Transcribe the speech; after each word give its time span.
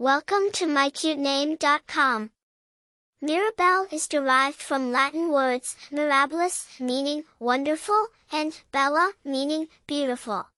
Welcome 0.00 0.50
to 0.52 0.64
mycutename.com. 0.64 2.30
Mirabelle 3.20 3.86
is 3.92 4.08
derived 4.08 4.56
from 4.56 4.92
Latin 4.92 5.28
words 5.30 5.76
mirabilis, 5.92 6.80
meaning 6.80 7.24
wonderful, 7.38 8.06
and 8.32 8.58
bella, 8.72 9.12
meaning 9.26 9.68
beautiful. 9.86 10.48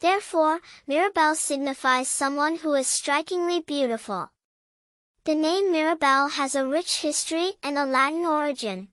Therefore, 0.00 0.58
Mirabelle 0.88 1.36
signifies 1.36 2.08
someone 2.08 2.56
who 2.56 2.74
is 2.74 2.88
strikingly 2.88 3.60
beautiful. 3.60 4.32
The 5.22 5.36
name 5.36 5.70
Mirabelle 5.70 6.30
has 6.30 6.56
a 6.56 6.66
rich 6.66 7.02
history 7.02 7.52
and 7.62 7.78
a 7.78 7.86
Latin 7.86 8.26
origin. 8.26 8.88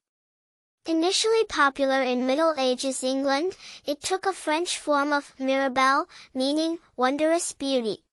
Initially 0.86 1.43
popular 1.45 2.04
in 2.04 2.27
Middle 2.27 2.54
Ages 2.59 3.04
England, 3.04 3.57
it 3.84 4.04
took 4.04 4.27
a 4.27 4.32
French 4.32 4.77
form 4.77 5.11
of 5.11 5.34
Mirabelle, 5.39 6.07
meaning 6.36 6.77
wondrous 6.95 7.52
beauty. 7.52 8.05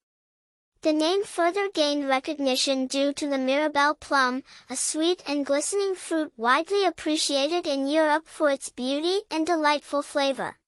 The 0.83 0.93
name 0.93 1.23
further 1.23 1.69
gained 1.69 2.09
recognition 2.09 2.89
due 2.89 3.13
to 3.13 3.29
the 3.29 3.39
Mirabelle 3.39 3.95
plum, 3.95 4.43
a 4.69 4.75
sweet 4.75 5.23
and 5.29 5.47
glistening 5.47 5.95
fruit 5.95 6.33
widely 6.37 6.85
appreciated 6.85 7.69
in 7.69 7.87
Europe 7.87 8.27
for 8.27 8.51
its 8.51 8.69
beauty 8.69 9.21
and 9.31 9.47
delightful 9.47 10.03
flavor. 10.03 10.59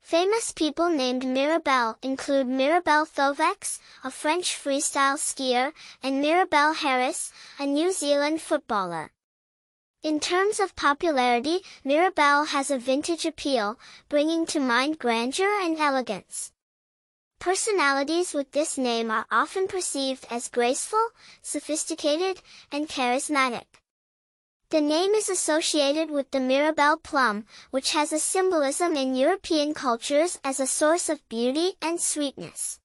Famous 0.00 0.52
people 0.52 0.88
named 0.88 1.26
Mirabelle 1.26 1.98
include 2.00 2.46
Mirabelle 2.46 3.04
Thovex, 3.04 3.78
a 4.02 4.10
French 4.10 4.54
freestyle 4.54 5.18
skier, 5.18 5.74
and 6.02 6.22
Mirabelle 6.22 6.72
Harris, 6.72 7.30
a 7.58 7.66
New 7.66 7.92
Zealand 7.92 8.40
footballer. 8.40 9.12
In 10.02 10.18
terms 10.18 10.60
of 10.60 10.76
popularity, 10.76 11.60
Mirabelle 11.84 12.44
has 12.44 12.70
a 12.70 12.78
vintage 12.78 13.26
appeal, 13.26 13.78
bringing 14.08 14.46
to 14.46 14.60
mind 14.60 14.98
grandeur 14.98 15.60
and 15.60 15.76
elegance. 15.76 16.52
Personalities 17.38 18.34
with 18.34 18.50
this 18.52 18.76
name 18.76 19.10
are 19.10 19.26
often 19.30 19.68
perceived 19.68 20.26
as 20.30 20.48
graceful, 20.48 21.10
sophisticated, 21.42 22.42
and 22.72 22.88
charismatic. 22.88 23.66
The 24.70 24.80
name 24.80 25.14
is 25.14 25.28
associated 25.28 26.10
with 26.10 26.32
the 26.32 26.40
Mirabelle 26.40 26.96
plum, 26.96 27.44
which 27.70 27.92
has 27.92 28.12
a 28.12 28.18
symbolism 28.18 28.96
in 28.96 29.14
European 29.14 29.74
cultures 29.74 30.40
as 30.42 30.58
a 30.58 30.66
source 30.66 31.08
of 31.08 31.28
beauty 31.28 31.74
and 31.80 32.00
sweetness. 32.00 32.80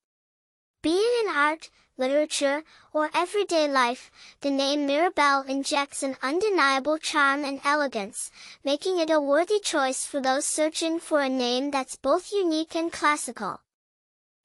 Be 0.83 0.91
it 0.91 1.25
in 1.25 1.35
art, 1.35 1.71
literature, 1.97 2.63
or 2.93 3.09
everyday 3.15 3.67
life, 3.67 4.11
the 4.41 4.51
name 4.51 4.85
Mirabelle 4.85 5.41
injects 5.41 6.03
an 6.03 6.17
undeniable 6.21 6.99
charm 6.99 7.43
and 7.43 7.61
elegance, 7.63 8.29
making 8.63 8.99
it 8.99 9.09
a 9.09 9.19
worthy 9.19 9.59
choice 9.59 10.05
for 10.05 10.21
those 10.21 10.45
searching 10.45 10.99
for 10.99 11.21
a 11.21 11.29
name 11.29 11.71
that's 11.71 11.95
both 11.95 12.31
unique 12.31 12.75
and 12.75 12.91
classical. 12.91 13.59